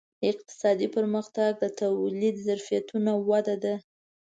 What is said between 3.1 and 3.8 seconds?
وده ده.